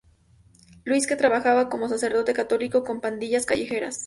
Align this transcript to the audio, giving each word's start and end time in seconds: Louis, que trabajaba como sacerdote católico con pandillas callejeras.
Louis, 0.83 1.05
que 1.05 1.15
trabajaba 1.15 1.69
como 1.69 1.87
sacerdote 1.87 2.33
católico 2.33 2.83
con 2.83 3.01
pandillas 3.01 3.45
callejeras. 3.45 3.99